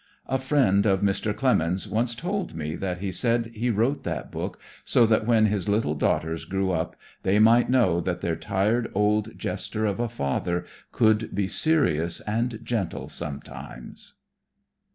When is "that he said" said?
2.73-3.51